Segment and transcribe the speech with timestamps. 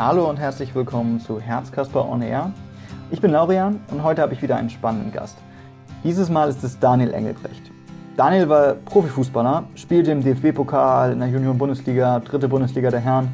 [0.00, 2.54] Hallo und herzlich willkommen zu Herzkasper On Air.
[3.10, 5.36] Ich bin Laurian und heute habe ich wieder einen spannenden Gast.
[6.04, 7.70] Dieses Mal ist es Daniel Engelbrecht.
[8.16, 13.28] Daniel war Profifußballer, spielte im DFB-Pokal, in der Junioren-Bundesliga, dritte Bundesliga der Herren.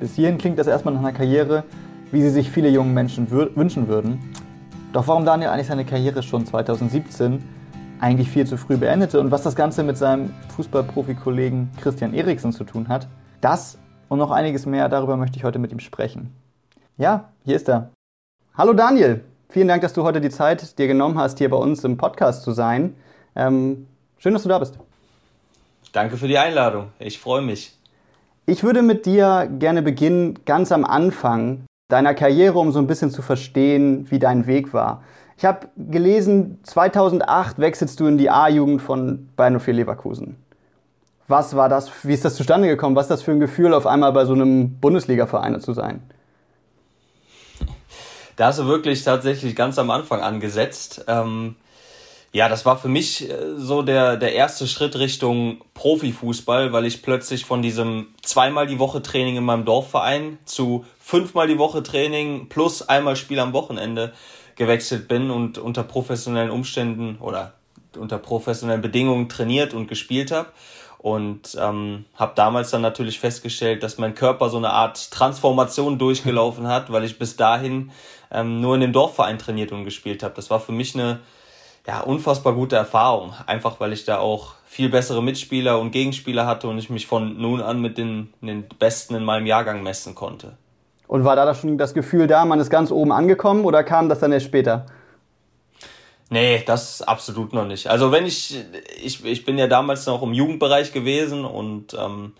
[0.00, 1.64] Bis hierhin klingt das erstmal nach einer Karriere,
[2.10, 4.20] wie sie sich viele junge Menschen wünschen würden.
[4.94, 7.44] Doch warum Daniel eigentlich seine Karriere schon 2017
[8.00, 12.64] eigentlich viel zu früh beendete und was das Ganze mit seinem Fußballprofi-Kollegen Christian Eriksen zu
[12.64, 13.06] tun hat,
[13.42, 13.76] das
[14.08, 16.32] und noch einiges mehr, darüber möchte ich heute mit ihm sprechen.
[16.96, 17.90] Ja, hier ist er.
[18.56, 21.82] Hallo Daniel, vielen Dank, dass du heute die Zeit dir genommen hast, hier bei uns
[21.84, 22.94] im Podcast zu sein.
[23.34, 23.86] Ähm,
[24.18, 24.78] schön, dass du da bist.
[25.92, 26.88] Danke für die Einladung.
[26.98, 27.76] Ich freue mich.
[28.46, 33.10] Ich würde mit dir gerne beginnen, ganz am Anfang deiner Karriere, um so ein bisschen
[33.10, 35.02] zu verstehen, wie dein Weg war.
[35.36, 40.36] Ich habe gelesen, 2008 wechselst du in die A-Jugend von Bayern 04 Leverkusen.
[41.26, 41.90] Was war das?
[42.02, 42.96] Wie ist das zustande gekommen?
[42.96, 46.02] Was ist das für ein Gefühl, auf einmal bei so einem Bundesliga-Verein zu sein?
[48.36, 51.04] Da hast du wirklich tatsächlich ganz am Anfang angesetzt.
[51.06, 51.56] Ähm,
[52.32, 57.02] ja, das war für mich äh, so der, der erste Schritt Richtung Profifußball, weil ich
[57.02, 62.48] plötzlich von diesem zweimal die Woche Training in meinem Dorfverein zu fünfmal die Woche Training
[62.48, 64.12] plus einmal Spiel am Wochenende
[64.56, 67.54] gewechselt bin und unter professionellen Umständen oder
[67.96, 70.48] unter professionellen Bedingungen trainiert und gespielt habe.
[71.04, 76.66] Und ähm, habe damals dann natürlich festgestellt, dass mein Körper so eine Art Transformation durchgelaufen
[76.66, 77.90] hat, weil ich bis dahin
[78.30, 80.32] ähm, nur in dem Dorfverein trainiert und gespielt habe.
[80.34, 81.20] Das war für mich eine
[81.86, 83.34] ja, unfassbar gute Erfahrung.
[83.44, 87.36] Einfach weil ich da auch viel bessere Mitspieler und Gegenspieler hatte und ich mich von
[87.36, 90.56] nun an mit den, den Besten in meinem Jahrgang messen konnte.
[91.06, 94.20] Und war da schon das Gefühl da, man ist ganz oben angekommen oder kam das
[94.20, 94.86] dann erst später?
[96.34, 97.86] Nee, das absolut noch nicht.
[97.86, 98.58] Also wenn ich,
[99.00, 102.32] ich, ich bin ja damals noch im Jugendbereich gewesen und ähm,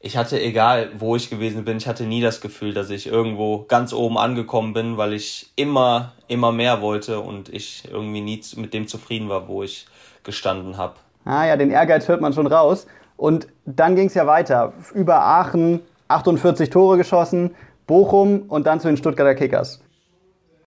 [0.00, 3.66] ich hatte, egal wo ich gewesen bin, ich hatte nie das Gefühl, dass ich irgendwo
[3.68, 8.72] ganz oben angekommen bin, weil ich immer, immer mehr wollte und ich irgendwie nie mit
[8.72, 9.84] dem zufrieden war, wo ich
[10.22, 10.94] gestanden habe.
[11.26, 12.86] Ah ja, den Ehrgeiz hört man schon raus.
[13.18, 14.72] Und dann ging es ja weiter.
[14.94, 17.54] Über Aachen 48 Tore geschossen,
[17.86, 19.83] Bochum und dann zu den Stuttgarter Kickers.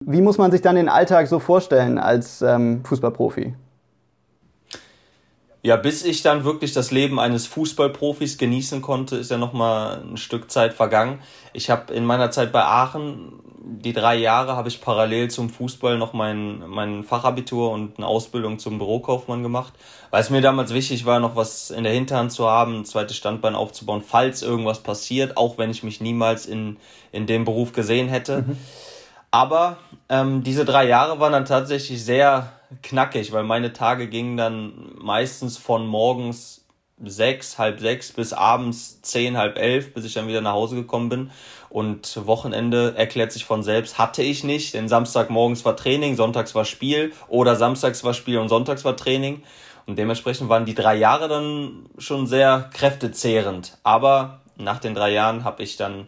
[0.08, 3.54] Wie muss man sich dann den Alltag so vorstellen als ähm, Fußballprofi?
[5.62, 10.00] Ja, bis ich dann wirklich das Leben eines Fußballprofis genießen konnte, ist ja noch mal
[10.08, 11.18] ein Stück Zeit vergangen.
[11.54, 13.32] Ich habe in meiner Zeit bei Aachen
[13.68, 18.60] die drei Jahre habe ich parallel zum Fußball noch mein mein Fachabitur und eine Ausbildung
[18.60, 19.72] zum Bürokaufmann gemacht,
[20.12, 23.16] weil es mir damals wichtig war, noch was in der Hinterhand zu haben, ein zweites
[23.16, 26.76] Standbein aufzubauen, falls irgendwas passiert, auch wenn ich mich niemals in
[27.10, 28.42] in dem Beruf gesehen hätte.
[28.42, 28.56] Mhm.
[29.36, 29.76] Aber
[30.08, 35.58] ähm, diese drei Jahre waren dann tatsächlich sehr knackig, weil meine Tage gingen dann meistens
[35.58, 36.64] von morgens
[37.04, 41.10] sechs, halb sechs bis abends zehn, halb elf, bis ich dann wieder nach Hause gekommen
[41.10, 41.30] bin.
[41.68, 46.64] Und Wochenende erklärt sich von selbst, hatte ich nicht, denn Samstagmorgens war Training, sonntags war
[46.64, 49.42] Spiel oder samstags war Spiel und sonntags war Training.
[49.84, 53.76] Und dementsprechend waren die drei Jahre dann schon sehr kräftezehrend.
[53.82, 56.06] Aber nach den drei Jahren habe ich dann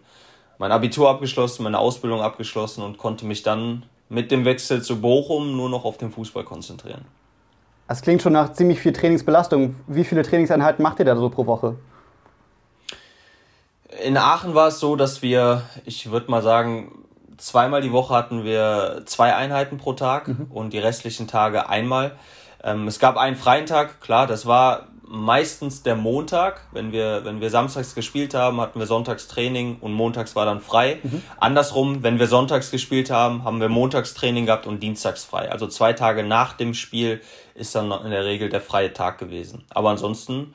[0.59, 5.57] mein Abitur abgeschlossen, meine Ausbildung abgeschlossen und konnte mich dann mit dem Wechsel zu Bochum
[5.57, 7.05] nur noch auf den Fußball konzentrieren.
[7.87, 9.77] Das klingt schon nach ziemlich viel Trainingsbelastung.
[9.87, 11.77] Wie viele Trainingseinheiten macht ihr da so pro Woche?
[14.05, 16.93] In Aachen war es so, dass wir, ich würde mal sagen,
[17.39, 20.49] zweimal die Woche hatten wir zwei Einheiten pro Tag mhm.
[20.51, 22.13] und die restlichen Tage einmal.
[22.63, 26.61] Ähm, es gab einen freien Tag, klar, das war meistens der Montag.
[26.73, 30.61] Wenn wir, wenn wir samstags gespielt haben, hatten wir sonntags Training und montags war dann
[30.61, 30.99] frei.
[31.03, 31.23] Mhm.
[31.39, 35.51] Andersrum, wenn wir sonntags gespielt haben, haben wir montags Training gehabt und dienstags frei.
[35.51, 37.21] Also zwei Tage nach dem Spiel
[37.55, 39.65] ist dann in der Regel der freie Tag gewesen.
[39.71, 40.55] Aber ansonsten,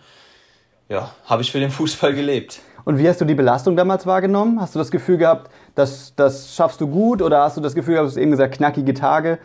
[0.87, 2.61] ja, habe ich für den Fußball gelebt.
[2.85, 4.59] Und wie hast du die Belastung damals wahrgenommen?
[4.59, 7.93] Hast du das Gefühl gehabt, dass das schaffst du gut oder hast du das Gefühl
[7.93, 9.39] gehabt, du hast eben gesagt, knackige Tage?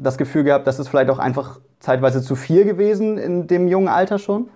[0.00, 3.88] Das Gefühl gehabt, dass es vielleicht auch einfach zeitweise zu viel gewesen in dem jungen
[3.88, 4.48] Alter schon?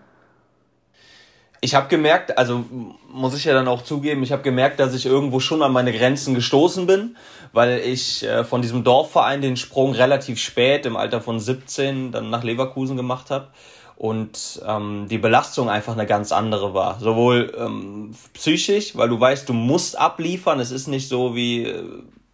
[1.61, 2.65] Ich habe gemerkt, also
[3.11, 5.93] muss ich ja dann auch zugeben, ich habe gemerkt, dass ich irgendwo schon an meine
[5.93, 7.17] Grenzen gestoßen bin,
[7.53, 12.31] weil ich äh, von diesem Dorfverein den Sprung relativ spät im Alter von 17 dann
[12.31, 13.49] nach Leverkusen gemacht habe
[13.97, 17.01] und ähm, die Belastung einfach eine ganz andere war.
[17.01, 20.61] Sowohl ähm, psychisch, weil du weißt, du musst abliefern.
[20.61, 21.83] Es ist nicht so wie äh,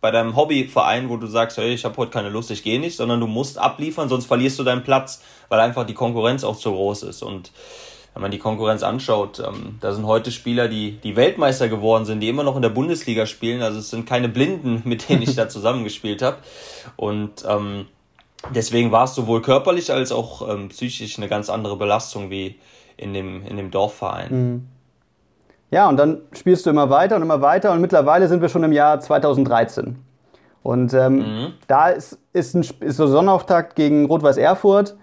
[0.03, 2.97] bei deinem Hobbyverein, wo du sagst, hey, ich habe heute keine Lust, ich gehe nicht,
[2.97, 6.73] sondern du musst abliefern, sonst verlierst du deinen Platz, weil einfach die Konkurrenz auch zu
[6.73, 7.23] groß ist.
[7.23, 7.53] Und
[8.13, 12.19] wenn man die Konkurrenz anschaut, ähm, da sind heute Spieler, die, die Weltmeister geworden sind,
[12.19, 13.63] die immer noch in der Bundesliga spielen.
[13.63, 16.39] Also es sind keine Blinden, mit denen ich da zusammengespielt habe.
[16.97, 17.87] Und ähm,
[18.53, 22.57] deswegen war es sowohl körperlich als auch ähm, psychisch eine ganz andere Belastung wie
[22.97, 24.31] in dem, in dem Dorfverein.
[24.31, 24.69] Mhm.
[25.73, 28.63] Ja, und dann spielst du immer weiter und immer weiter und mittlerweile sind wir schon
[28.63, 29.97] im Jahr 2013.
[30.63, 31.55] Und ähm, mhm.
[31.67, 34.97] da ist, ist, ein, ist so Sonnenauftakt gegen Rot-Weiß Erfurt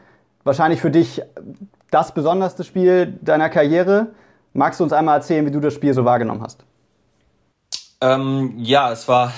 [0.43, 1.21] wahrscheinlich für dich
[1.91, 4.07] das besonderste Spiel deiner Karriere.
[4.53, 6.63] Magst du uns einmal erzählen, wie du das Spiel so wahrgenommen hast?
[8.01, 9.33] Ähm, ja, es war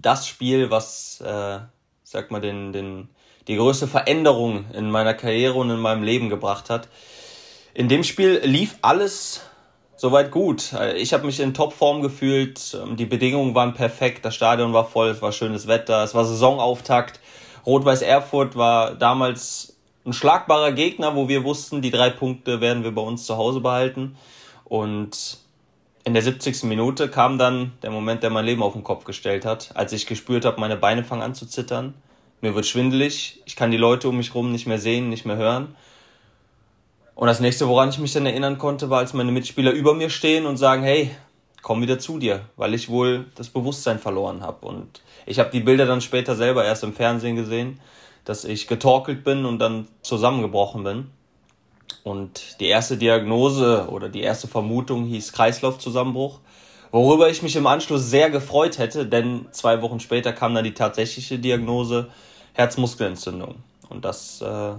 [0.00, 1.58] das Spiel, was, äh,
[2.04, 3.08] sag mal, den, den,
[3.48, 6.88] die größte Veränderung in meiner Karriere und in meinem Leben gebracht hat.
[7.74, 9.42] In dem Spiel lief alles
[10.02, 10.72] soweit gut.
[10.96, 12.76] Ich habe mich in Topform gefühlt.
[12.98, 14.24] Die Bedingungen waren perfekt.
[14.24, 15.10] Das Stadion war voll.
[15.10, 16.02] Es war schönes Wetter.
[16.02, 17.20] Es war Saisonauftakt.
[17.64, 22.92] Rot-Weiß Erfurt war damals ein schlagbarer Gegner, wo wir wussten, die drei Punkte werden wir
[22.92, 24.16] bei uns zu Hause behalten.
[24.64, 25.38] Und
[26.02, 26.64] in der 70.
[26.64, 30.06] Minute kam dann der Moment, der mein Leben auf den Kopf gestellt hat, als ich
[30.06, 31.94] gespürt habe, meine Beine fangen an zu zittern.
[32.40, 35.36] Mir wird schwindelig, ich kann die Leute um mich herum nicht mehr sehen, nicht mehr
[35.36, 35.76] hören.
[37.14, 40.10] Und das nächste, woran ich mich dann erinnern konnte, war, als meine Mitspieler über mir
[40.10, 41.10] stehen und sagen, hey,
[41.62, 44.66] komm wieder zu dir, weil ich wohl das Bewusstsein verloren habe.
[44.66, 47.80] Und ich habe die Bilder dann später selber erst im Fernsehen gesehen,
[48.24, 51.10] dass ich getorkelt bin und dann zusammengebrochen bin.
[52.04, 56.40] Und die erste Diagnose oder die erste Vermutung hieß Kreislaufzusammenbruch,
[56.90, 60.74] worüber ich mich im Anschluss sehr gefreut hätte, denn zwei Wochen später kam dann die
[60.74, 62.08] tatsächliche Diagnose
[62.54, 63.56] Herzmuskelentzündung.
[63.88, 64.74] Und das, äh,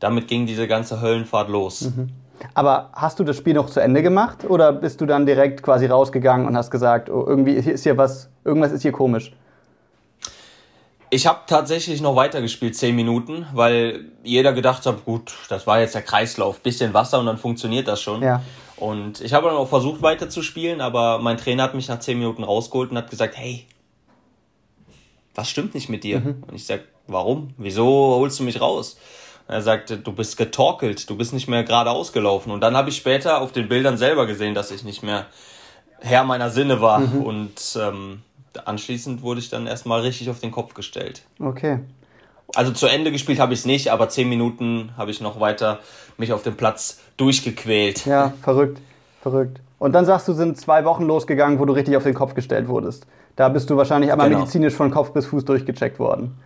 [0.00, 1.82] damit ging diese ganze Höllenfahrt los.
[1.82, 2.08] Mhm.
[2.54, 5.86] Aber hast du das Spiel noch zu Ende gemacht oder bist du dann direkt quasi
[5.86, 9.32] rausgegangen und hast gesagt, oh, irgendwie ist hier was, irgendwas ist hier komisch?
[11.10, 15.94] Ich habe tatsächlich noch weitergespielt, zehn Minuten, weil jeder gedacht hat, gut, das war jetzt
[15.94, 18.22] der Kreislauf, bisschen Wasser und dann funktioniert das schon.
[18.22, 18.42] Ja.
[18.76, 22.44] Und ich habe dann auch versucht weiterzuspielen, aber mein Trainer hat mich nach zehn Minuten
[22.44, 23.66] rausgeholt und hat gesagt, hey,
[25.34, 26.20] was stimmt nicht mit dir?
[26.20, 26.44] Mhm.
[26.46, 27.54] Und ich sag, warum?
[27.58, 28.96] Wieso holst du mich raus?
[29.48, 32.52] Er sagte, du bist getorkelt, du bist nicht mehr gerade ausgelaufen.
[32.52, 35.26] Und dann habe ich später auf den Bildern selber gesehen, dass ich nicht mehr
[36.00, 37.00] Herr meiner Sinne war.
[37.00, 37.22] Mhm.
[37.22, 38.22] Und ähm,
[38.64, 41.22] anschließend wurde ich dann erstmal richtig auf den Kopf gestellt.
[41.40, 41.80] Okay.
[42.54, 45.78] Also zu Ende gespielt habe ich es nicht, aber zehn Minuten habe ich noch weiter
[46.16, 48.06] mich auf dem Platz durchgequält.
[48.06, 48.80] Ja, verrückt,
[49.22, 49.60] verrückt.
[49.78, 52.68] Und dann sagst du, sind zwei Wochen losgegangen, wo du richtig auf den Kopf gestellt
[52.68, 53.06] wurdest.
[53.36, 54.40] Da bist du wahrscheinlich einmal genau.
[54.40, 56.36] medizinisch von Kopf bis Fuß durchgecheckt worden.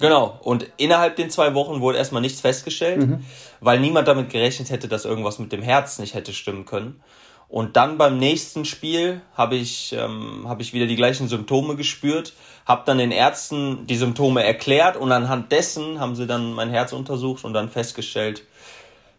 [0.00, 3.24] Genau, und innerhalb den zwei Wochen wurde erstmal nichts festgestellt, mhm.
[3.60, 7.00] weil niemand damit gerechnet hätte, dass irgendwas mit dem Herz nicht hätte stimmen können.
[7.48, 12.34] Und dann beim nächsten Spiel habe ich, ähm, hab ich wieder die gleichen Symptome gespürt,
[12.66, 16.92] habe dann den Ärzten die Symptome erklärt und anhand dessen haben sie dann mein Herz
[16.92, 18.44] untersucht und dann festgestellt,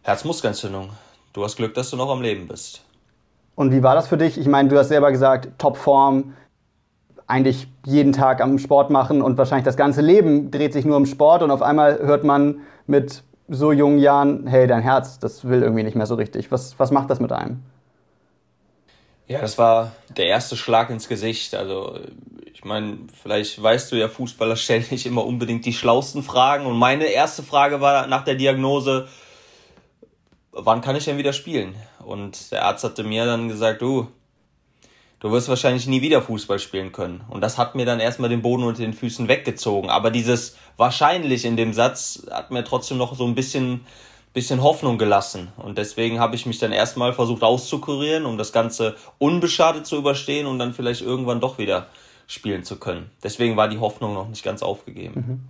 [0.02, 0.90] Herzmuskelentzündung.
[1.32, 2.82] Du hast Glück, dass du noch am Leben bist.
[3.56, 4.38] Und wie war das für dich?
[4.38, 6.34] Ich meine, du hast selber gesagt, Topform,
[7.30, 11.06] eigentlich jeden Tag am Sport machen und wahrscheinlich das ganze Leben dreht sich nur um
[11.06, 15.62] Sport und auf einmal hört man mit so jungen Jahren, hey, dein Herz, das will
[15.62, 16.52] irgendwie nicht mehr so richtig.
[16.52, 17.62] Was, was macht das mit einem?
[19.26, 21.54] Ja, das war der erste Schlag ins Gesicht.
[21.54, 21.98] Also
[22.52, 26.66] ich meine, vielleicht weißt du ja, Fußballer stellen nicht immer unbedingt die schlausten Fragen.
[26.66, 29.08] Und meine erste Frage war nach der Diagnose,
[30.52, 31.74] wann kann ich denn wieder spielen?
[32.04, 34.08] Und der Arzt hatte mir dann gesagt, du,
[35.20, 37.22] du wirst wahrscheinlich nie wieder Fußball spielen können.
[37.28, 39.88] Und das hat mir dann erstmal den Boden unter den Füßen weggezogen.
[39.90, 43.84] Aber dieses wahrscheinlich in dem Satz hat mir trotzdem noch so ein bisschen
[44.32, 45.48] bisschen Hoffnung gelassen.
[45.56, 50.46] Und deswegen habe ich mich dann erstmal versucht auszukurieren, um das Ganze unbeschadet zu überstehen
[50.46, 51.88] und dann vielleicht irgendwann doch wieder
[52.26, 53.10] spielen zu können.
[53.24, 55.14] Deswegen war die Hoffnung noch nicht ganz aufgegeben.
[55.14, 55.40] Mhm.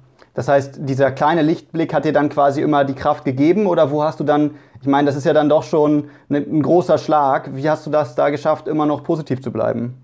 [0.40, 4.02] Das heißt, dieser kleine Lichtblick hat dir dann quasi immer die Kraft gegeben oder wo
[4.02, 7.54] hast du dann, ich meine, das ist ja dann doch schon ein großer Schlag.
[7.54, 10.02] Wie hast du das da geschafft, immer noch positiv zu bleiben?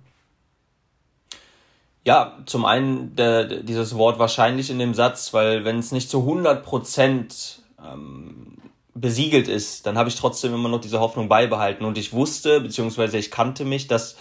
[2.05, 6.19] Ja, zum einen der, dieses Wort wahrscheinlich in dem Satz, weil wenn es nicht zu
[6.19, 8.59] 100 Prozent ähm,
[8.93, 11.87] besiegelt ist, dann habe ich trotzdem immer noch diese Hoffnung beibehalten.
[11.87, 14.17] Und ich wusste, beziehungsweise ich kannte mich, dass,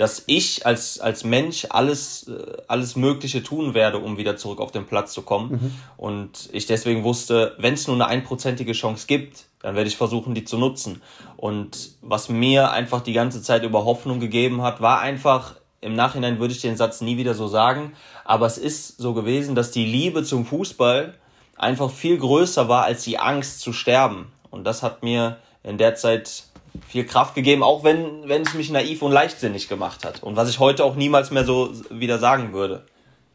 [0.00, 4.72] dass ich als, als Mensch alles, äh, alles Mögliche tun werde, um wieder zurück auf
[4.72, 5.50] den Platz zu kommen.
[5.50, 5.74] Mhm.
[5.98, 10.34] Und ich deswegen wusste, wenn es nur eine einprozentige Chance gibt, dann werde ich versuchen,
[10.34, 11.02] die zu nutzen.
[11.36, 16.40] Und was mir einfach die ganze Zeit über Hoffnung gegeben hat, war einfach, im Nachhinein
[16.40, 17.92] würde ich den Satz nie wieder so sagen,
[18.24, 21.12] aber es ist so gewesen, dass die Liebe zum Fußball
[21.56, 24.32] einfach viel größer war als die Angst zu sterben.
[24.50, 26.44] Und das hat mir in der Zeit
[26.86, 30.22] viel Kraft gegeben, auch wenn, wenn es mich naiv und leichtsinnig gemacht hat.
[30.22, 32.84] Und was ich heute auch niemals mehr so wieder sagen würde.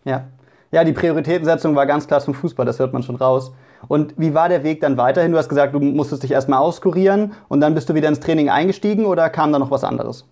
[0.04, 0.27] Ja.
[0.72, 3.54] Ja, die Prioritätensetzung war ganz klar zum Fußball, das hört man schon raus.
[3.88, 5.32] Und wie war der Weg dann weiterhin?
[5.32, 8.50] Du hast gesagt, du musstest dich erstmal auskurieren und dann bist du wieder ins Training
[8.50, 10.25] eingestiegen oder kam da noch was anderes?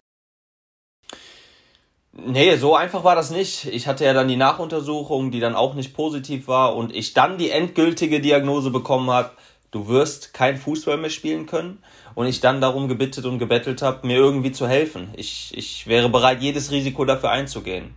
[2.16, 3.66] Nee, so einfach war das nicht.
[3.66, 7.40] Ich hatte ja dann die Nachuntersuchung, die dann auch nicht positiv war und ich dann
[7.40, 9.32] die endgültige Diagnose bekommen habe,
[9.74, 11.80] du wirst kein Fußball mehr spielen können.
[12.16, 15.10] Und ich dann darum gebittet und gebettelt habe, mir irgendwie zu helfen.
[15.18, 17.96] Ich, ich wäre bereit, jedes Risiko dafür einzugehen.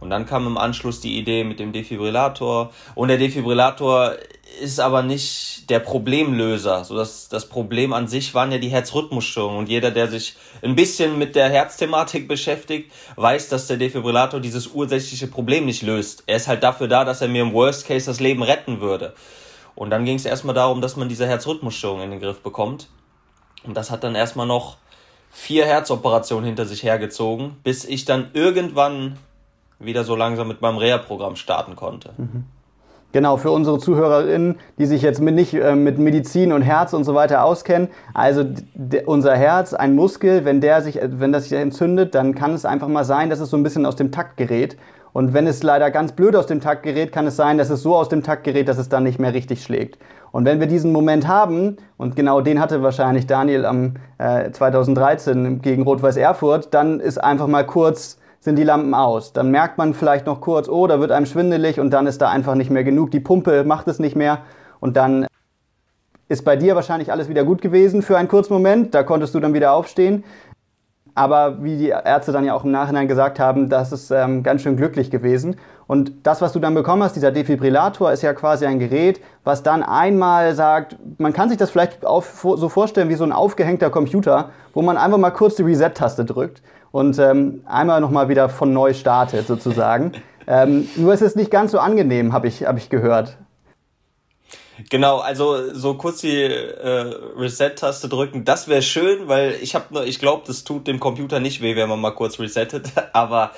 [0.00, 2.72] Und dann kam im Anschluss die Idee mit dem Defibrillator.
[2.94, 4.16] Und der Defibrillator
[4.60, 6.84] ist aber nicht der Problemlöser.
[6.84, 9.60] So das, das Problem an sich waren ja die Herzrhythmusstörungen.
[9.60, 14.66] Und jeder, der sich ein bisschen mit der Herzthematik beschäftigt, weiß, dass der Defibrillator dieses
[14.66, 16.24] ursächliche Problem nicht löst.
[16.26, 19.14] Er ist halt dafür da, dass er mir im Worst Case das Leben retten würde.
[19.74, 22.88] Und dann ging es erstmal darum, dass man diese Herzrhythmusstörung in den Griff bekommt.
[23.64, 24.76] Und das hat dann erstmal noch
[25.30, 29.18] vier Herzoperationen hinter sich hergezogen, bis ich dann irgendwann
[29.78, 32.14] wieder so langsam mit meinem Reha-Programm starten konnte.
[32.16, 32.44] Mhm.
[33.14, 37.04] Genau, für unsere ZuhörerInnen, die sich jetzt mit, nicht äh, mit Medizin und Herz und
[37.04, 37.86] so weiter auskennen.
[38.12, 38.44] Also
[39.06, 42.88] unser Herz, ein Muskel, wenn, der sich, wenn das sich entzündet, dann kann es einfach
[42.88, 44.76] mal sein, dass es so ein bisschen aus dem Takt gerät.
[45.12, 47.84] Und wenn es leider ganz blöd aus dem Takt gerät, kann es sein, dass es
[47.84, 49.96] so aus dem Takt gerät, dass es dann nicht mehr richtig schlägt.
[50.32, 55.62] Und wenn wir diesen Moment haben, und genau den hatte wahrscheinlich Daniel am äh, 2013
[55.62, 59.32] gegen Rot-Weiß Erfurt, dann ist einfach mal kurz sind die Lampen aus.
[59.32, 62.28] Dann merkt man vielleicht noch kurz, oh, da wird einem schwindelig und dann ist da
[62.28, 63.10] einfach nicht mehr genug.
[63.10, 64.40] Die Pumpe macht es nicht mehr
[64.80, 65.26] und dann
[66.28, 68.94] ist bei dir wahrscheinlich alles wieder gut gewesen für einen kurzen Moment.
[68.94, 70.24] Da konntest du dann wieder aufstehen.
[71.14, 74.60] Aber wie die Ärzte dann ja auch im Nachhinein gesagt haben, das ist ähm, ganz
[74.60, 75.56] schön glücklich gewesen.
[75.86, 79.62] Und das, was du dann bekommen hast, dieser Defibrillator, ist ja quasi ein Gerät, was
[79.62, 83.88] dann einmal sagt, man kann sich das vielleicht auf, so vorstellen wie so ein aufgehängter
[83.90, 86.62] Computer, wo man einfach mal kurz die Reset-Taste drückt
[86.94, 90.12] und ähm, einmal nochmal wieder von neu startet sozusagen.
[90.46, 93.36] ähm, nur ist es nicht ganz so angenehm, habe ich, hab ich gehört.
[94.90, 100.20] Genau, also so kurz die äh, Reset-Taste drücken, das wäre schön, weil ich habe, ich
[100.20, 102.86] glaube, das tut dem Computer nicht weh, wenn man mal kurz resettet.
[103.12, 103.50] Aber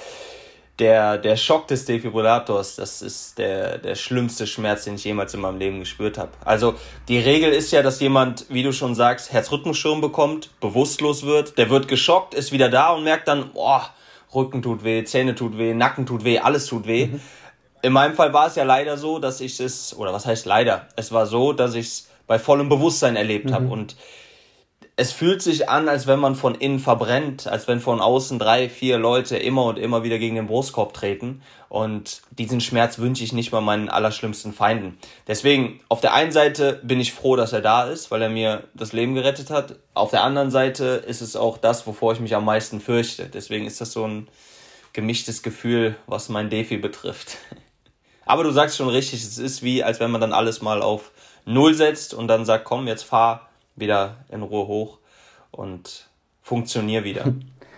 [0.78, 5.40] der, der Schock des Defibrillators, das ist der, der schlimmste Schmerz, den ich jemals in
[5.40, 6.30] meinem Leben gespürt habe.
[6.44, 6.74] Also
[7.08, 11.70] die Regel ist ja, dass jemand, wie du schon sagst, Herzrhythmusstörung bekommt, bewusstlos wird, der
[11.70, 13.88] wird geschockt, ist wieder da und merkt dann, boah,
[14.34, 17.06] Rücken tut weh, Zähne tut weh, Nacken tut weh, alles tut weh.
[17.06, 17.20] Mhm.
[17.80, 20.88] In meinem Fall war es ja leider so, dass ich es, oder was heißt leider,
[20.96, 23.54] es war so, dass ich es bei vollem Bewusstsein erlebt mhm.
[23.54, 23.96] habe und
[24.98, 28.70] es fühlt sich an, als wenn man von innen verbrennt, als wenn von außen drei,
[28.70, 31.42] vier Leute immer und immer wieder gegen den Brustkorb treten.
[31.68, 34.96] Und diesen Schmerz wünsche ich nicht mal meinen allerschlimmsten Feinden.
[35.28, 38.64] Deswegen, auf der einen Seite bin ich froh, dass er da ist, weil er mir
[38.72, 39.76] das Leben gerettet hat.
[39.92, 43.26] Auf der anderen Seite ist es auch das, wovor ich mich am meisten fürchte.
[43.26, 44.28] Deswegen ist das so ein
[44.94, 47.36] gemischtes Gefühl, was mein Defi betrifft.
[48.24, 51.12] Aber du sagst schon richtig, es ist wie, als wenn man dann alles mal auf
[51.44, 54.98] Null setzt und dann sagt, komm, jetzt fahr wieder in Ruhe hoch
[55.50, 56.08] und
[56.42, 57.24] funktioniere wieder.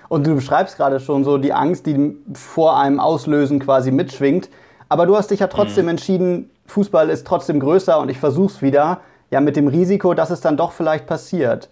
[0.08, 4.48] Und du beschreibst gerade schon so die Angst, die vor einem Auslösen quasi mitschwingt.
[4.88, 5.90] Aber du hast dich ja trotzdem mhm.
[5.90, 9.02] entschieden, Fußball ist trotzdem größer und ich versuch's wieder.
[9.30, 11.68] Ja, mit dem Risiko, dass es dann doch vielleicht passiert.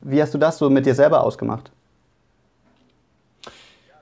[0.00, 1.70] Wie hast du das so mit dir selber ausgemacht?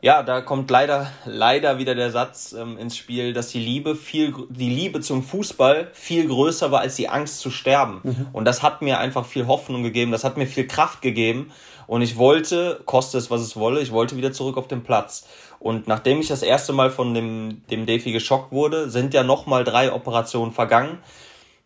[0.04, 4.34] Ja, da kommt leider, leider wieder der Satz ähm, ins Spiel, dass die Liebe viel,
[4.50, 8.00] die Liebe zum Fußball viel größer war als die Angst zu sterben.
[8.02, 8.26] Mhm.
[8.34, 11.52] Und das hat mir einfach viel Hoffnung gegeben, das hat mir viel Kraft gegeben.
[11.86, 15.26] Und ich wollte, koste es was es wolle, ich wollte wieder zurück auf den Platz.
[15.58, 19.64] Und nachdem ich das erste Mal von dem, dem Defi geschockt wurde, sind ja nochmal
[19.64, 20.98] drei Operationen vergangen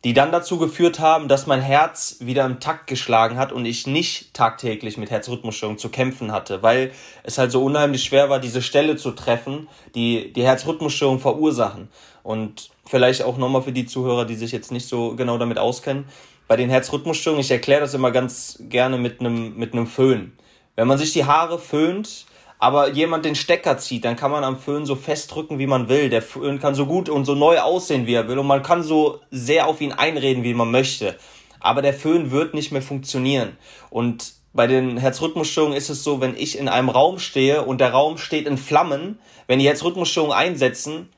[0.05, 3.87] die dann dazu geführt haben, dass mein Herz wieder im Takt geschlagen hat und ich
[3.87, 6.93] nicht tagtäglich mit Herzrhythmusstörungen zu kämpfen hatte, weil
[7.25, 11.88] es halt so unheimlich schwer war, diese Stelle zu treffen, die die Herzrhythmusstörung verursachen.
[12.23, 16.05] Und vielleicht auch nochmal für die Zuhörer, die sich jetzt nicht so genau damit auskennen,
[16.47, 20.33] bei den Herzrhythmusstörungen, ich erkläre das immer ganz gerne mit einem mit einem Föhn.
[20.76, 22.25] Wenn man sich die Haare föhnt,
[22.59, 26.11] aber jemand den Stecker zieht, dann kann man am Föhn so festdrücken, wie man will.
[26.11, 28.38] Der Föhn kann so gut und so neu aussehen, wie er will.
[28.38, 31.17] Und man kann so sehr auf ihn einreden, wie man möchte.
[31.61, 33.57] Aber der Föhn wird nicht mehr funktionieren.
[33.91, 37.93] Und bei den Herzrhythmusstörungen ist es so, wenn ich in einem Raum stehe und der
[37.93, 41.09] Raum steht in Flammen, wenn die Herzrhythmusstörungen einsetzen,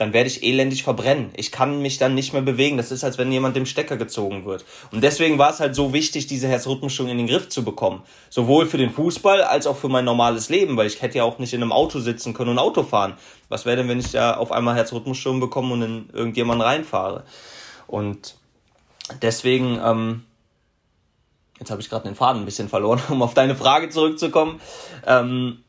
[0.00, 1.30] dann werde ich elendig verbrennen.
[1.36, 2.78] Ich kann mich dann nicht mehr bewegen.
[2.78, 4.64] Das ist, als wenn jemand dem Stecker gezogen wird.
[4.92, 8.02] Und deswegen war es halt so wichtig, diese Herzrhythmusstörung in den Griff zu bekommen.
[8.30, 11.38] Sowohl für den Fußball als auch für mein normales Leben, weil ich hätte ja auch
[11.38, 13.18] nicht in einem Auto sitzen können und Auto fahren.
[13.50, 17.24] Was wäre denn, wenn ich da auf einmal Herzrhythmusstörung bekomme und in irgendjemanden reinfahre?
[17.86, 18.36] Und
[19.20, 20.24] deswegen, ähm,
[21.58, 24.62] jetzt habe ich gerade den Faden ein bisschen verloren, um auf deine Frage zurückzukommen.
[25.06, 25.62] Ähm,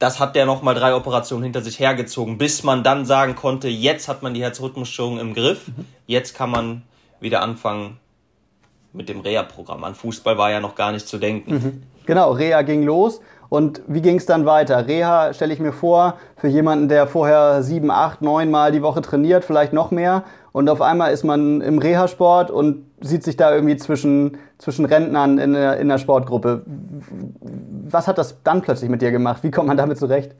[0.00, 4.08] das hat der nochmal drei Operationen hinter sich hergezogen, bis man dann sagen konnte, jetzt
[4.08, 5.84] hat man die Herzrhythmusstörung im Griff, mhm.
[6.06, 6.82] jetzt kann man
[7.20, 7.98] wieder anfangen
[8.94, 9.84] mit dem Reha-Programm.
[9.84, 11.52] An Fußball war ja noch gar nicht zu denken.
[11.52, 11.82] Mhm.
[12.06, 14.86] Genau, Reha ging los Und wie ging es dann weiter?
[14.86, 19.02] Reha stelle ich mir vor, für jemanden, der vorher sieben, acht, neun Mal die Woche
[19.02, 20.24] trainiert, vielleicht noch mehr.
[20.52, 25.38] Und auf einmal ist man im Reha-Sport und sieht sich da irgendwie zwischen, zwischen Rentnern
[25.38, 26.62] in der, in der Sportgruppe.
[27.88, 29.42] Was hat das dann plötzlich mit dir gemacht?
[29.42, 30.34] Wie kommt man damit zurecht?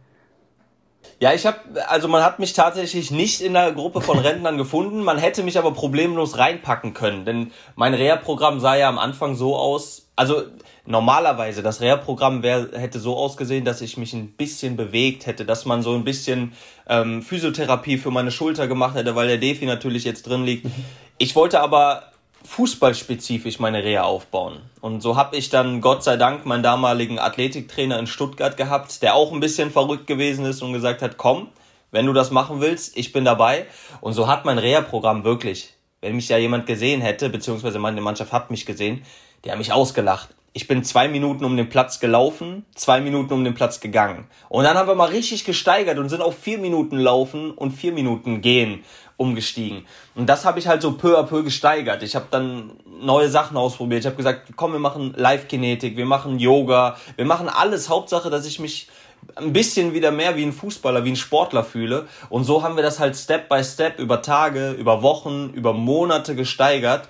[1.21, 5.05] Ja, ich habe, also man hat mich tatsächlich nicht in der Gruppe von Rentnern gefunden.
[5.05, 9.55] Man hätte mich aber problemlos reinpacken können, denn mein Reha-Programm sah ja am Anfang so
[9.55, 10.09] aus.
[10.17, 10.45] Also
[10.87, 15.83] normalerweise das Reha-Programm hätte so ausgesehen, dass ich mich ein bisschen bewegt hätte, dass man
[15.83, 16.55] so ein bisschen
[16.89, 20.65] ähm, Physiotherapie für meine Schulter gemacht hätte, weil der Defi natürlich jetzt drin liegt.
[20.65, 20.85] Mhm.
[21.19, 22.05] Ich wollte aber
[22.45, 24.61] fußballspezifisch meine Reha aufbauen.
[24.81, 29.15] Und so habe ich dann Gott sei Dank meinen damaligen Athletiktrainer in Stuttgart gehabt, der
[29.15, 31.49] auch ein bisschen verrückt gewesen ist und gesagt hat, komm,
[31.91, 33.67] wenn du das machen willst, ich bin dabei.
[34.01, 38.33] Und so hat mein Reha-Programm wirklich, wenn mich ja jemand gesehen hätte, beziehungsweise meine Mannschaft
[38.33, 39.03] hat mich gesehen,
[39.45, 40.29] die haben mich ausgelacht.
[40.53, 44.27] Ich bin zwei Minuten um den Platz gelaufen, zwei Minuten um den Platz gegangen.
[44.49, 47.93] Und dann haben wir mal richtig gesteigert und sind auf vier Minuten laufen und vier
[47.93, 48.83] Minuten gehen
[49.21, 49.85] umgestiegen.
[50.15, 52.03] Und das habe ich halt so peu à peu gesteigert.
[52.03, 52.71] Ich habe dann
[53.03, 54.01] neue Sachen ausprobiert.
[54.01, 57.91] Ich habe gesagt, komm, wir machen Live-Kinetik, wir machen Yoga, wir machen alles.
[57.91, 58.89] Hauptsache, dass ich mich
[59.37, 62.09] ein bisschen wieder mehr wie ein Fußballer, wie ein Sportler fühle.
[62.31, 66.35] Und so haben wir das halt Step by Step über Tage, über Wochen, über Monate
[66.35, 67.07] gesteigert,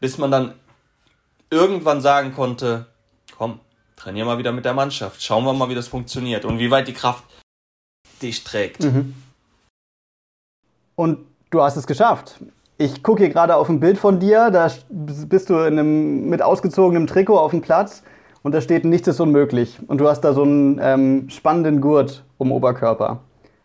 [0.00, 0.54] bis man dann
[1.48, 2.86] irgendwann sagen konnte,
[3.38, 3.60] komm,
[3.94, 5.22] trainier mal wieder mit der Mannschaft.
[5.22, 7.22] Schauen wir mal, wie das funktioniert und wie weit die Kraft
[8.20, 8.82] dich trägt.
[8.82, 9.14] Mhm.
[10.96, 12.40] Und du hast es geschafft.
[12.78, 16.42] Ich gucke hier gerade auf ein Bild von dir, da bist du in einem, mit
[16.42, 18.02] ausgezogenem Trikot auf dem Platz
[18.42, 19.78] und da steht nichts ist unmöglich.
[19.86, 23.20] Und du hast da so einen ähm, spannenden Gurt um Oberkörper.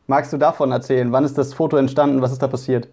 [0.05, 1.11] Magst du davon erzählen?
[1.11, 2.21] Wann ist das Foto entstanden?
[2.21, 2.87] Was ist da passiert?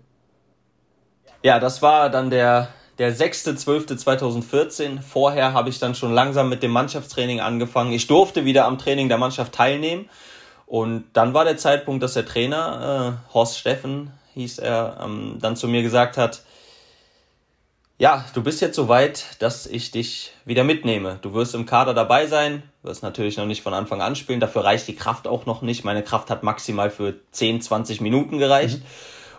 [1.43, 5.03] Ja, das war dann der, der 6.12.2014.
[5.03, 7.93] Vorher habe ich dann schon langsam mit dem Mannschaftstraining angefangen.
[7.93, 10.09] Ich durfte wieder am Training der Mannschaft teilnehmen.
[10.67, 15.57] Und dann war der Zeitpunkt, dass der Trainer, äh, Horst Steffen, hieß er, ähm, dann
[15.57, 16.43] zu mir gesagt hat,
[17.97, 21.19] ja, du bist jetzt so weit, dass ich dich wieder mitnehme.
[21.23, 24.65] Du wirst im Kader dabei sein, wirst natürlich noch nicht von Anfang an spielen, dafür
[24.65, 25.85] reicht die Kraft auch noch nicht.
[25.85, 28.81] Meine Kraft hat maximal für 10, 20 Minuten gereicht.
[28.81, 28.87] Mhm.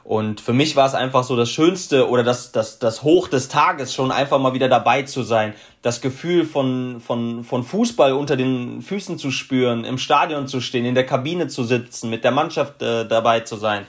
[0.06, 3.48] Und für mich war es einfach so das Schönste oder das, das, das Hoch des
[3.48, 5.56] Tages, schon einfach mal wieder dabei zu sein.
[5.82, 10.86] Das Gefühl von, von, von Fußball unter den Füßen zu spüren, im Stadion zu stehen,
[10.86, 13.88] in der Kabine zu sitzen, mit der Mannschaft äh, dabei zu sein.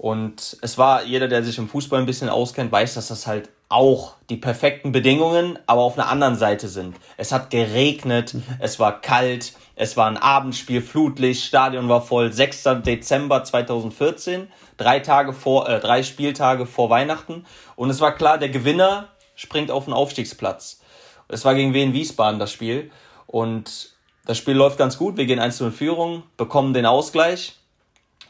[0.00, 3.50] Und es war, jeder, der sich im Fußball ein bisschen auskennt, weiß, dass das halt
[3.68, 6.96] auch die perfekten Bedingungen, aber auf einer anderen Seite sind.
[7.18, 8.42] Es hat geregnet, mhm.
[8.60, 12.32] es war kalt, es war ein Abendspiel, Flutlicht, Stadion war voll.
[12.32, 12.62] 6.
[12.82, 17.44] Dezember 2014, drei Tage vor, äh, drei Spieltage vor Weihnachten.
[17.76, 20.80] Und es war klar, der Gewinner springt auf den Aufstiegsplatz.
[21.28, 22.90] Es war gegen Wien Wiesbaden das Spiel.
[23.26, 23.92] Und
[24.24, 25.18] das Spiel läuft ganz gut.
[25.18, 27.58] Wir gehen 1 in Führung, bekommen den Ausgleich.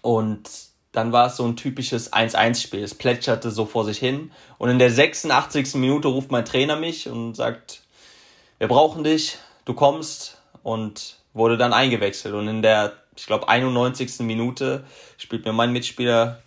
[0.03, 2.83] Und dann war es so ein typisches 1-1-Spiel.
[2.83, 4.33] Es plätscherte so vor sich hin.
[4.59, 5.75] Und in der 86.
[5.75, 7.83] Minute ruft mein Trainer mich und sagt,
[8.59, 12.35] wir brauchen dich, du kommst und wurde dann eingewechselt.
[12.35, 14.21] Und in der, ich glaube, 91.
[14.21, 14.85] Minute
[15.17, 16.43] spielt mir mein Mitspieler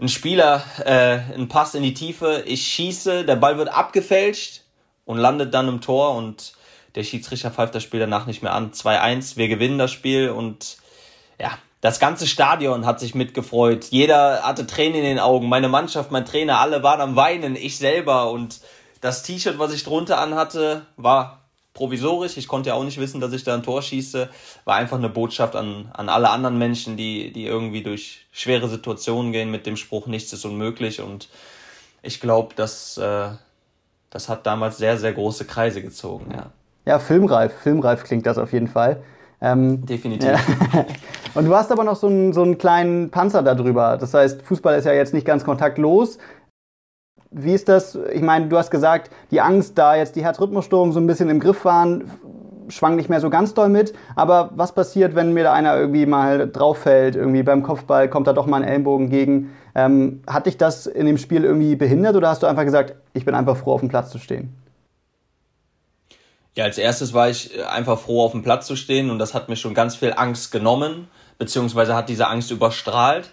[0.00, 2.42] ein Spieler äh, einen Pass in die Tiefe.
[2.46, 4.62] Ich schieße, der Ball wird abgefälscht
[5.04, 6.54] und landet dann im Tor und
[6.94, 8.72] der Schiedsrichter pfeift das Spiel danach nicht mehr an.
[8.72, 10.78] 2-1, wir gewinnen das Spiel und
[11.40, 13.84] ja, das ganze Stadion hat sich mitgefreut.
[13.90, 15.50] Jeder hatte Tränen in den Augen.
[15.50, 17.56] Meine Mannschaft, mein Trainer, alle waren am Weinen.
[17.56, 18.30] Ich selber.
[18.30, 18.62] Und
[19.02, 21.42] das T-Shirt, was ich drunter anhatte, war
[21.74, 22.38] provisorisch.
[22.38, 24.30] Ich konnte ja auch nicht wissen, dass ich da ein Tor schieße.
[24.64, 29.32] War einfach eine Botschaft an, an alle anderen Menschen, die, die irgendwie durch schwere Situationen
[29.32, 31.02] gehen mit dem Spruch, nichts ist unmöglich.
[31.02, 31.28] Und
[32.00, 33.28] ich glaube, das, äh,
[34.08, 36.30] das hat damals sehr, sehr große Kreise gezogen.
[36.32, 36.46] Ja.
[36.86, 37.52] ja, filmreif.
[37.62, 39.02] Filmreif klingt das auf jeden Fall.
[39.44, 40.30] Ähm, Definitiv.
[40.30, 40.86] Ja.
[41.34, 43.98] Und du hast aber noch so einen, so einen kleinen Panzer darüber.
[43.98, 46.18] Das heißt, Fußball ist ja jetzt nicht ganz kontaktlos.
[47.30, 47.98] Wie ist das?
[48.12, 51.40] Ich meine, du hast gesagt, die Angst, da jetzt die Herzrhythmusstörungen so ein bisschen im
[51.40, 52.10] Griff waren,
[52.68, 53.92] schwang nicht mehr so ganz doll mit.
[54.16, 57.16] Aber was passiert, wenn mir da einer irgendwie mal drauf fällt?
[57.16, 59.50] Irgendwie beim Kopfball kommt da doch mal ein Ellenbogen gegen.
[59.74, 63.24] Ähm, hat dich das in dem Spiel irgendwie behindert oder hast du einfach gesagt, ich
[63.26, 64.54] bin einfach froh, auf dem Platz zu stehen?
[66.56, 69.34] Ja, als erstes war ich äh, einfach froh, auf dem Platz zu stehen und das
[69.34, 73.30] hat mir schon ganz viel Angst genommen, beziehungsweise hat diese Angst überstrahlt.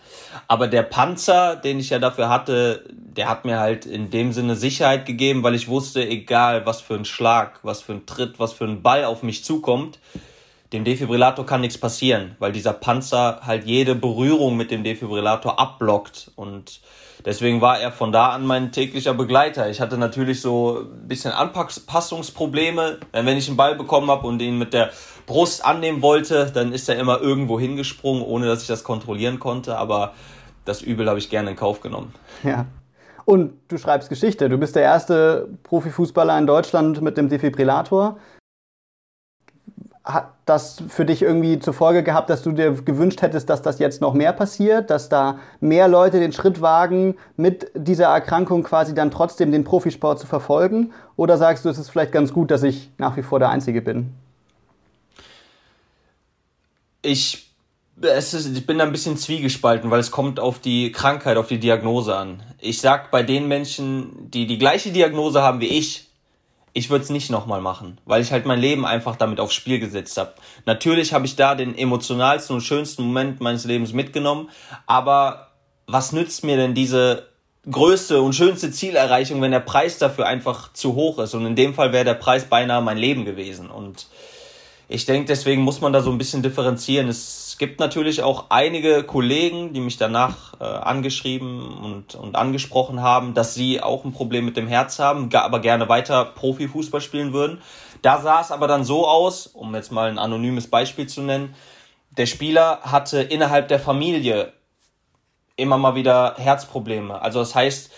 [0.47, 4.55] Aber der Panzer, den ich ja dafür hatte, der hat mir halt in dem Sinne
[4.55, 8.53] Sicherheit gegeben, weil ich wusste, egal was für ein Schlag, was für ein Tritt, was
[8.53, 9.99] für ein Ball auf mich zukommt,
[10.73, 16.31] dem Defibrillator kann nichts passieren, weil dieser Panzer halt jede Berührung mit dem Defibrillator abblockt
[16.35, 16.79] und
[17.25, 19.69] deswegen war er von da an mein täglicher Begleiter.
[19.69, 24.57] Ich hatte natürlich so ein bisschen Anpassungsprobleme, wenn ich einen Ball bekommen habe und ihn
[24.57, 24.91] mit der
[25.25, 29.77] Brust annehmen wollte, dann ist er immer irgendwo hingesprungen, ohne dass ich das kontrollieren konnte,
[29.77, 30.13] aber
[30.65, 32.13] das Übel habe ich gerne in Kauf genommen.
[32.43, 32.65] Ja.
[33.25, 34.49] Und du schreibst Geschichte.
[34.49, 38.17] Du bist der erste Profifußballer in Deutschland mit dem Defibrillator
[40.03, 43.77] hat das für dich irgendwie zur Folge gehabt, dass du dir gewünscht hättest, dass das
[43.77, 48.95] jetzt noch mehr passiert, dass da mehr Leute den Schritt wagen, mit dieser Erkrankung quasi
[48.95, 50.91] dann trotzdem den Profisport zu verfolgen?
[51.17, 53.81] Oder sagst du, es ist vielleicht ganz gut, dass ich nach wie vor der Einzige
[53.81, 54.13] bin?
[57.03, 57.51] Ich,
[58.01, 61.59] ist, ich bin da ein bisschen zwiegespalten, weil es kommt auf die Krankheit, auf die
[61.59, 62.41] Diagnose an.
[62.59, 66.10] Ich sag bei den Menschen, die die gleiche Diagnose haben wie ich,
[66.73, 69.79] ich würde es nicht nochmal machen, weil ich halt mein Leben einfach damit aufs Spiel
[69.79, 70.33] gesetzt habe.
[70.65, 74.49] Natürlich habe ich da den emotionalsten und schönsten Moment meines Lebens mitgenommen,
[74.85, 75.51] aber
[75.87, 77.27] was nützt mir denn diese
[77.69, 81.33] größte und schönste Zielerreichung, wenn der Preis dafür einfach zu hoch ist?
[81.33, 83.69] Und in dem Fall wäre der Preis beinahe mein Leben gewesen.
[83.69, 84.07] Und
[84.87, 87.07] ich denke, deswegen muss man da so ein bisschen differenzieren.
[87.09, 93.35] Es gibt natürlich auch einige Kollegen, die mich danach äh, angeschrieben und, und angesprochen haben,
[93.35, 97.61] dass sie auch ein Problem mit dem Herz haben, aber gerne weiter Profifußball spielen würden.
[98.01, 101.53] Da sah es aber dann so aus, um jetzt mal ein anonymes Beispiel zu nennen,
[102.09, 104.53] der Spieler hatte innerhalb der Familie
[105.55, 107.21] immer mal wieder Herzprobleme.
[107.21, 107.91] Also das heißt,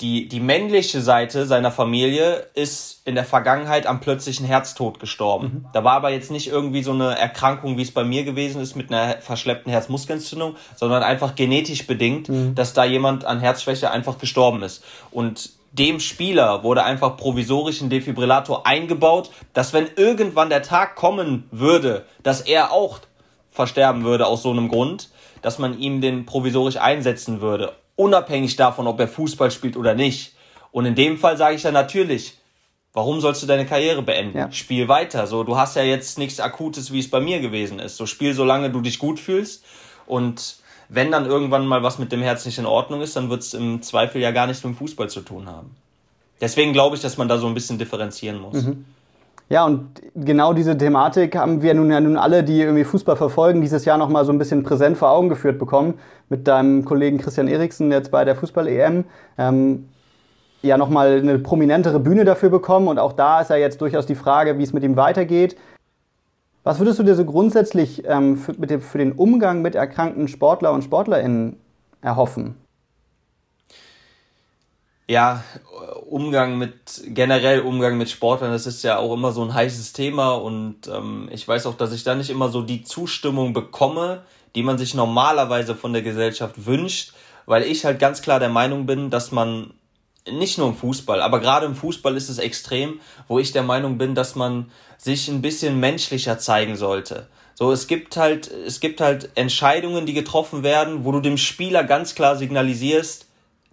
[0.00, 5.46] die, die männliche Seite seiner Familie ist in der Vergangenheit am plötzlichen Herztod gestorben.
[5.46, 5.64] Mhm.
[5.72, 8.76] Da war aber jetzt nicht irgendwie so eine Erkrankung, wie es bei mir gewesen ist,
[8.76, 12.54] mit einer verschleppten Herzmuskelentzündung, sondern einfach genetisch bedingt, mhm.
[12.54, 14.82] dass da jemand an Herzschwäche einfach gestorben ist.
[15.10, 21.46] Und dem Spieler wurde einfach provisorisch ein Defibrillator eingebaut, dass wenn irgendwann der Tag kommen
[21.50, 23.00] würde, dass er auch
[23.50, 25.10] versterben würde aus so einem Grund,
[25.42, 30.34] dass man ihm den provisorisch einsetzen würde unabhängig davon, ob er Fußball spielt oder nicht.
[30.72, 32.38] Und in dem Fall sage ich dann natürlich,
[32.92, 34.38] warum sollst du deine Karriere beenden?
[34.38, 34.50] Ja.
[34.52, 35.26] Spiel weiter.
[35.26, 37.96] So, du hast ja jetzt nichts Akutes, wie es bei mir gewesen ist.
[37.96, 39.64] So, spiel solange du dich gut fühlst.
[40.06, 40.56] Und
[40.88, 43.54] wenn dann irgendwann mal was mit dem Herz nicht in Ordnung ist, dann wird es
[43.54, 45.76] im Zweifel ja gar nichts mit dem Fußball zu tun haben.
[46.40, 48.64] Deswegen glaube ich, dass man da so ein bisschen differenzieren muss.
[48.64, 48.86] Mhm.
[49.50, 53.60] Ja, und genau diese Thematik haben wir nun ja nun alle, die irgendwie Fußball verfolgen,
[53.60, 55.94] dieses Jahr nochmal so ein bisschen präsent vor Augen geführt bekommen.
[56.28, 59.04] Mit deinem Kollegen Christian Eriksen jetzt bei der Fußball-EM.
[59.38, 59.88] Ähm,
[60.62, 62.86] ja, nochmal eine prominentere Bühne dafür bekommen.
[62.86, 65.56] Und auch da ist ja jetzt durchaus die Frage, wie es mit ihm weitergeht.
[66.62, 70.72] Was würdest du dir so grundsätzlich ähm, für, dem, für den Umgang mit erkrankten Sportler
[70.72, 71.58] und SportlerInnen
[72.02, 72.54] erhoffen?
[75.10, 75.42] ja,
[76.10, 80.32] Umgang mit, generell Umgang mit Sportlern, das ist ja auch immer so ein heißes Thema
[80.32, 84.22] und ähm, ich weiß auch, dass ich da nicht immer so die Zustimmung bekomme,
[84.56, 87.12] die man sich normalerweise von der Gesellschaft wünscht,
[87.46, 89.72] weil ich halt ganz klar der Meinung bin, dass man
[90.28, 93.96] nicht nur im Fußball, aber gerade im Fußball ist es extrem, wo ich der Meinung
[93.96, 97.28] bin, dass man sich ein bisschen menschlicher zeigen sollte.
[97.54, 101.84] So, es gibt halt, es gibt halt Entscheidungen, die getroffen werden, wo du dem Spieler
[101.84, 103.26] ganz klar signalisierst,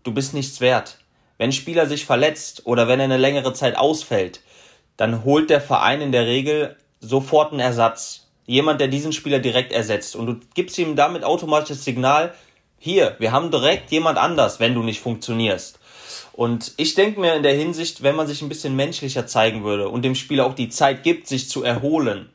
[0.04, 0.98] du bist nichts wert
[1.38, 4.42] wenn ein Spieler sich verletzt oder wenn er eine längere Zeit ausfällt,
[4.98, 8.28] dann holt der Verein in der Regel sofort einen Ersatz.
[8.46, 10.16] Jemand, der diesen Spieler direkt ersetzt.
[10.16, 12.34] Und du gibst ihm damit automatisch das Signal,
[12.80, 15.80] hier, wir haben direkt jemand anders, wenn du nicht funktionierst.
[16.34, 19.90] Und ich denke mir in der Hinsicht, wenn man sich ein bisschen menschlicher zeigen würde
[19.90, 22.30] und dem Spieler auch die Zeit gibt, sich zu erholen,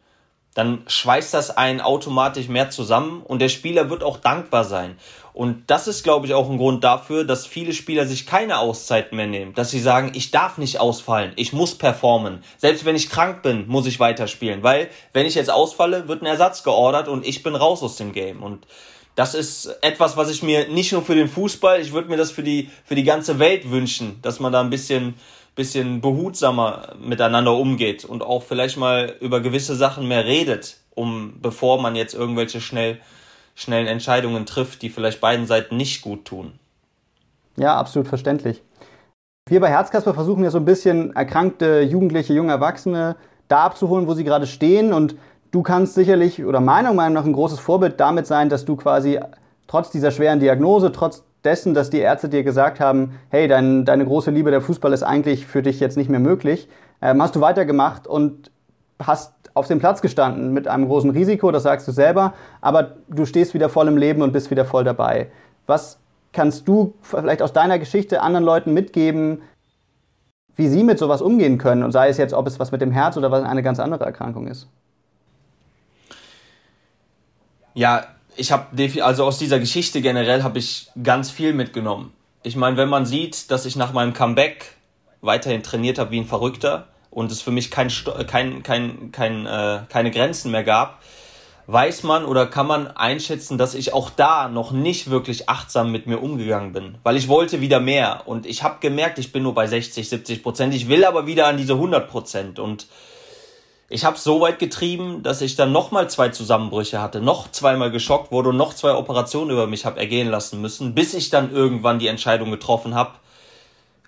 [0.54, 4.96] dann schweißt das einen automatisch mehr zusammen und der Spieler wird auch dankbar sein.
[5.32, 9.16] Und das ist, glaube ich, auch ein Grund dafür, dass viele Spieler sich keine Auszeiten
[9.16, 9.54] mehr nehmen.
[9.54, 12.44] Dass sie sagen, ich darf nicht ausfallen, ich muss performen.
[12.58, 14.62] Selbst wenn ich krank bin, muss ich weiterspielen.
[14.62, 18.12] Weil, wenn ich jetzt ausfalle, wird ein Ersatz geordert und ich bin raus aus dem
[18.12, 18.42] Game.
[18.42, 18.66] Und
[19.14, 22.30] das ist etwas, was ich mir nicht nur für den Fußball, ich würde mir das
[22.30, 25.14] für die, für die ganze Welt wünschen, dass man da ein bisschen,
[25.54, 31.80] bisschen behutsamer miteinander umgeht und auch vielleicht mal über gewisse Sachen mehr redet, um, bevor
[31.80, 32.98] man jetzt irgendwelche schnell
[33.54, 36.52] schnellen Entscheidungen trifft, die vielleicht beiden Seiten nicht gut tun.
[37.56, 38.62] Ja, absolut verständlich.
[39.48, 43.16] Wir bei Herzkasper versuchen ja so ein bisschen erkrankte Jugendliche, junge Erwachsene
[43.48, 44.92] da abzuholen, wo sie gerade stehen.
[44.92, 45.16] Und
[45.50, 49.20] du kannst sicherlich oder meiner Meinung nach ein großes Vorbild damit sein, dass du quasi
[49.66, 54.05] trotz dieser schweren Diagnose, trotz dessen, dass die Ärzte dir gesagt haben, hey, dein, deine
[54.05, 56.68] große Liebe der Fußball ist eigentlich für dich jetzt nicht mehr möglich,
[57.00, 58.50] ähm, hast du weitergemacht und
[58.98, 63.26] hast auf dem Platz gestanden mit einem großen Risiko, das sagst du selber, aber du
[63.26, 65.31] stehst wieder voll im Leben und bist wieder voll dabei.
[65.66, 65.98] Was
[66.33, 69.42] kannst du vielleicht aus deiner Geschichte anderen Leuten mitgeben,
[70.57, 72.92] wie sie mit sowas umgehen können und sei es jetzt, ob es was mit dem
[72.92, 74.68] Herz oder was eine ganz andere Erkrankung ist?
[77.74, 78.05] Ja,
[78.37, 78.66] ich habe
[79.03, 82.12] also aus dieser Geschichte generell habe ich ganz viel mitgenommen.
[82.42, 84.77] Ich meine, wenn man sieht, dass ich nach meinem Comeback
[85.21, 87.90] weiterhin trainiert habe wie ein Verrückter und es für mich kein,
[88.27, 91.01] kein, kein, kein, äh, keine Grenzen mehr gab,
[91.66, 96.07] weiß man oder kann man einschätzen, dass ich auch da noch nicht wirklich achtsam mit
[96.07, 99.55] mir umgegangen bin, weil ich wollte wieder mehr und ich habe gemerkt, ich bin nur
[99.55, 102.88] bei 60, 70 Prozent, ich will aber wieder an diese 100 Prozent und
[103.92, 108.33] ich habe so weit getrieben, dass ich dann nochmal zwei Zusammenbrüche hatte, noch zweimal geschockt
[108.33, 111.98] wurde und noch zwei Operationen über mich habe ergehen lassen müssen, bis ich dann irgendwann
[111.98, 113.12] die Entscheidung getroffen habe,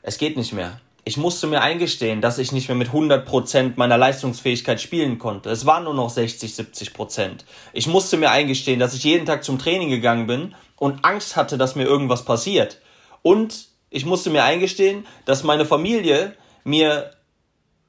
[0.03, 0.81] es geht nicht mehr.
[1.05, 5.51] Ich musste mir eingestehen, dass ich nicht mehr mit 100% meiner Leistungsfähigkeit spielen konnte.
[5.51, 7.41] Es waren nur noch 60, 70%.
[7.75, 11.59] Ich musste mir eingestehen, dass ich jeden Tag zum Training gegangen bin und Angst hatte,
[11.59, 12.81] dass mir irgendwas passiert.
[13.21, 17.11] Und ich musste mir eingestehen, dass meine Familie mir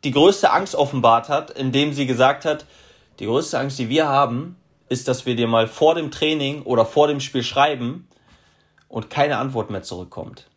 [0.05, 2.65] die größte Angst offenbart hat, indem sie gesagt hat,
[3.19, 4.55] die größte Angst, die wir haben,
[4.87, 8.07] ist, dass wir dir mal vor dem Training oder vor dem Spiel schreiben
[8.87, 10.47] und keine Antwort mehr zurückkommt.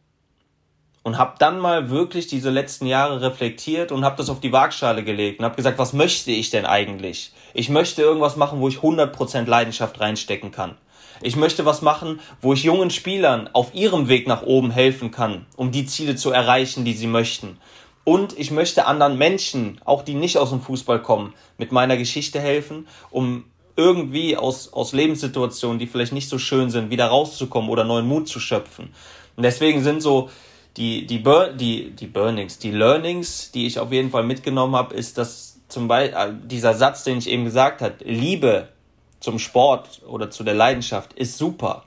[1.02, 5.02] Und habe dann mal wirklich diese letzten Jahre reflektiert und habe das auf die Waagschale
[5.02, 7.32] gelegt und habe gesagt, was möchte ich denn eigentlich?
[7.54, 10.76] Ich möchte irgendwas machen, wo ich 100% Leidenschaft reinstecken kann.
[11.22, 15.46] Ich möchte was machen, wo ich jungen Spielern auf ihrem Weg nach oben helfen kann,
[15.56, 17.58] um die Ziele zu erreichen, die sie möchten.
[18.08, 22.40] Und ich möchte anderen Menschen, auch die nicht aus dem Fußball kommen, mit meiner Geschichte
[22.40, 23.44] helfen, um
[23.76, 28.26] irgendwie aus, aus Lebenssituationen, die vielleicht nicht so schön sind, wieder rauszukommen oder neuen Mut
[28.26, 28.94] zu schöpfen.
[29.36, 30.30] Und deswegen sind so
[30.78, 34.94] die, die, Bur die, die Burnings, die Learnings, die ich auf jeden Fall mitgenommen habe,
[34.94, 38.70] ist, dass zum Beispiel äh, dieser Satz, den ich eben gesagt habe, Liebe
[39.20, 41.84] zum Sport oder zu der Leidenschaft ist super.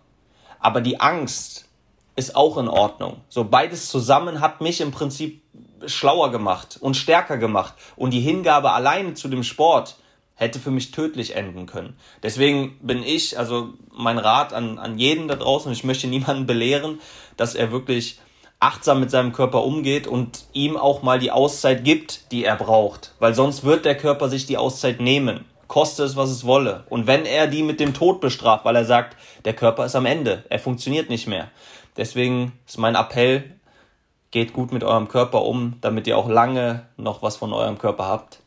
[0.60, 1.68] Aber die Angst
[2.16, 3.22] ist auch in Ordnung.
[3.28, 5.41] So beides zusammen hat mich im Prinzip
[5.86, 7.74] schlauer gemacht und stärker gemacht.
[7.96, 9.96] Und die Hingabe alleine zu dem Sport
[10.36, 11.96] hätte für mich tödlich enden können.
[12.24, 17.00] Deswegen bin ich, also mein Rat an, an jeden da draußen, ich möchte niemanden belehren,
[17.38, 18.20] dass er wirklich
[18.60, 23.13] achtsam mit seinem Körper umgeht und ihm auch mal die Auszeit gibt, die er braucht.
[23.20, 25.46] Weil sonst wird der Körper sich die Auszeit nehmen.
[25.67, 26.86] Koste es, was es wolle.
[26.89, 30.06] Und wenn er die mit dem Tod bestraft, weil er sagt, der Körper ist am
[30.06, 31.50] Ende, er funktioniert nicht mehr.
[31.98, 33.56] Deswegen ist mein Appell
[34.32, 38.08] geht gut mit eurem Körper um, damit ihr auch lange noch was von eurem Körper
[38.08, 38.39] habt.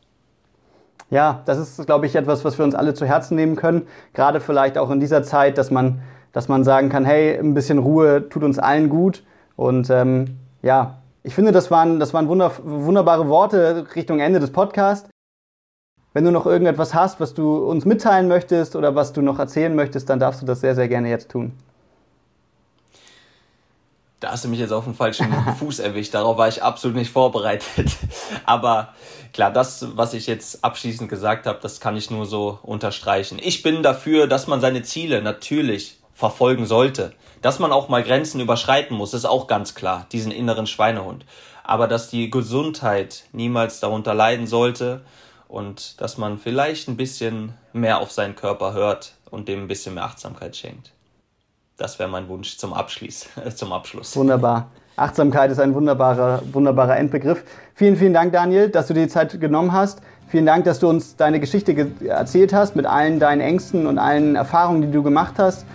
[1.10, 3.86] Ja, das ist, glaube ich, etwas, was wir uns alle zu Herzen nehmen können.
[4.14, 6.00] Gerade vielleicht auch in dieser Zeit, dass man,
[6.32, 9.22] dass man sagen kann, hey, ein bisschen Ruhe tut uns allen gut.
[9.56, 14.50] Und ähm, ja, ich finde, das waren, das waren wunder, wunderbare Worte Richtung Ende des
[14.50, 15.08] Podcasts.
[16.14, 19.74] Wenn du noch irgendetwas hast, was du uns mitteilen möchtest oder was du noch erzählen
[19.74, 21.52] möchtest, dann darfst du das sehr, sehr gerne jetzt tun
[24.24, 26.14] da hast du mich jetzt auf den falschen Fuß erwischt.
[26.14, 27.90] Darauf war ich absolut nicht vorbereitet.
[28.46, 28.94] Aber
[29.34, 33.38] klar, das, was ich jetzt abschließend gesagt habe, das kann ich nur so unterstreichen.
[33.42, 37.12] Ich bin dafür, dass man seine Ziele natürlich verfolgen sollte.
[37.42, 41.26] Dass man auch mal Grenzen überschreiten muss, ist auch ganz klar, diesen inneren Schweinehund.
[41.62, 45.02] Aber dass die Gesundheit niemals darunter leiden sollte
[45.48, 49.94] und dass man vielleicht ein bisschen mehr auf seinen Körper hört und dem ein bisschen
[49.94, 50.94] mehr Achtsamkeit schenkt
[51.76, 54.16] das wäre mein Wunsch zum, Abschluss, zum Abschluss.
[54.16, 54.68] Wunderbar.
[54.96, 57.42] Achtsamkeit ist ein wunderbarer, wunderbarer Endbegriff.
[57.74, 60.00] Vielen, vielen Dank, Daniel, dass du dir die Zeit genommen hast.
[60.28, 64.36] Vielen Dank, dass du uns deine Geschichte erzählt hast mit allen deinen Ängsten und allen
[64.36, 65.66] Erfahrungen, die du gemacht hast.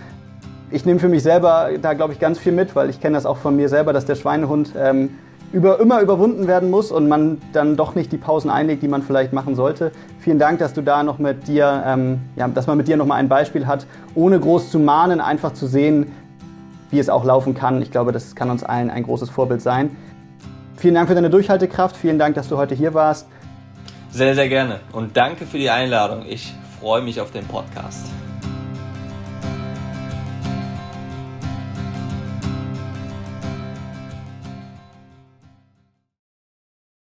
[0.70, 3.26] Ich nehme für mich selber da, glaube ich, ganz viel mit, weil ich kenne das
[3.26, 5.18] auch von mir selber, dass der Schweinehund ähm,
[5.52, 9.02] über, immer überwunden werden muss und man dann doch nicht die Pausen einlegt, die man
[9.02, 9.92] vielleicht machen sollte.
[10.20, 13.18] Vielen Dank, dass du da noch mit dir, ähm, ja, dass man mit dir nochmal
[13.18, 16.12] ein Beispiel hat, ohne groß zu mahnen, einfach zu sehen,
[16.90, 17.82] wie es auch laufen kann.
[17.82, 19.96] Ich glaube, das kann uns allen ein großes Vorbild sein.
[20.76, 21.96] Vielen Dank für deine Durchhaltekraft.
[21.96, 23.28] Vielen Dank, dass du heute hier warst.
[24.10, 24.80] Sehr, sehr gerne.
[24.92, 26.24] Und danke für die Einladung.
[26.28, 28.06] Ich freue mich auf den Podcast.